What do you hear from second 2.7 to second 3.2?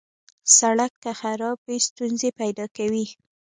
کوي.